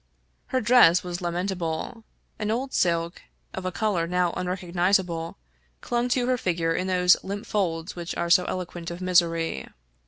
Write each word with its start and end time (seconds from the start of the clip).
Her 0.47 0.61
dress 0.61 1.03
was 1.03 1.21
lamentable. 1.21 2.03
An 2.39 2.49
old 2.49 2.73
silk, 2.73 3.21
of 3.53 3.65
a 3.67 3.71
color 3.71 4.07
now 4.07 4.31
unrecognizable, 4.31 5.37
clung 5.81 6.09
to 6.09 6.25
her 6.25 6.39
figure 6.39 6.73
in 6.73 6.87
those 6.87 7.23
limp 7.23 7.45
folds 7.45 7.95
which 7.95 8.15
are 8.17 8.31
so 8.31 8.45
eloquent 8.45 8.89
of 8.89 8.99
misery. 8.99 9.67